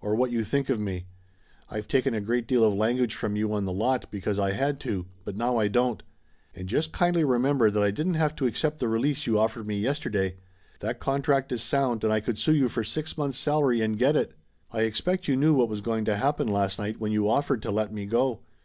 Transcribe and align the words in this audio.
Or 0.00 0.16
what 0.16 0.32
you 0.32 0.42
think 0.42 0.68
of 0.68 0.80
me. 0.80 1.06
I've 1.70 1.86
taken 1.86 2.12
a 2.12 2.20
great 2.20 2.48
deal 2.48 2.64
of 2.64 2.74
language 2.74 3.14
from 3.14 3.36
you 3.36 3.52
on 3.54 3.66
the 3.66 3.72
lot, 3.72 4.10
because 4.10 4.36
I 4.36 4.50
had 4.50 4.80
to, 4.80 5.06
but 5.24 5.36
now 5.36 5.58
I 5.58 5.68
don't. 5.68 6.02
And 6.56 6.68
just 6.68 6.90
kindly 6.90 7.22
remember 7.22 7.70
that 7.70 7.80
I 7.80 7.92
didn't 7.92 8.14
have 8.14 8.34
to 8.34 8.46
accept 8.48 8.80
the 8.80 8.88
release 8.88 9.28
you 9.28 9.38
offered 9.38 9.68
me 9.68 9.78
yesterday. 9.78 10.34
That 10.80 10.98
contract 10.98 11.52
is 11.52 11.62
sound 11.62 12.02
and 12.02 12.12
I 12.12 12.18
could 12.18 12.36
sue 12.36 12.56
you 12.56 12.68
for 12.68 12.82
six 12.82 13.16
months' 13.16 13.38
salary 13.38 13.80
and 13.80 13.96
get 13.96 14.16
it! 14.16 14.32
I 14.72 14.80
expect 14.80 15.28
you 15.28 15.36
knew 15.36 15.54
what 15.54 15.68
was 15.68 15.82
going 15.82 16.04
to 16.06 16.16
happen 16.16 16.48
last 16.48 16.80
night, 16.80 16.98
when 16.98 17.12
you 17.12 17.28
offered 17.30 17.62
to 17.62 17.70
let 17.70 17.92
me 17.94 18.06
go! 18.06 18.40